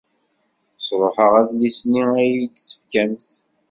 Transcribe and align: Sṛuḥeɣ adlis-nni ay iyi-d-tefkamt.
Sṛuḥeɣ 0.85 1.31
adlis-nni 1.41 2.03
ay 2.17 2.29
iyi-d-tefkamt. 2.31 3.27